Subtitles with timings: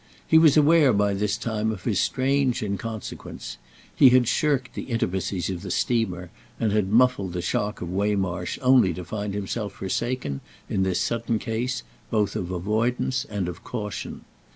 [0.25, 3.57] He was aware by this time of his strange inconsequence:
[3.95, 8.57] he had shirked the intimacies of the steamer and had muffled the shock of Waymarsh
[8.63, 14.21] only to find himself forsaken, in this sudden case, both of avoidance and of caution.